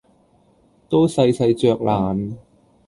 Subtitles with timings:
[0.89, 2.35] 都細細嚼爛，